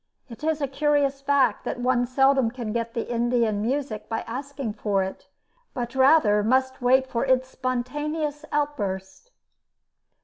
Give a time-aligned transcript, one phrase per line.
[0.29, 4.73] It is a curious fact that one seldom can get the Indian music by asking
[4.73, 5.27] for it,
[5.75, 9.29] but rather must wait for its spontaneous outburst.